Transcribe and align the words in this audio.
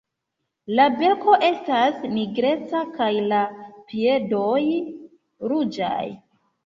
La 0.79 0.85
beko 1.01 1.35
estas 1.49 1.99
nigreca 2.15 2.81
kaj 2.95 3.11
la 3.33 3.43
piedoj 3.93 4.65
ruĝaj. 5.53 6.05